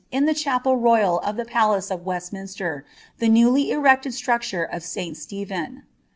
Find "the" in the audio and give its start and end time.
0.25-0.33, 3.19-3.29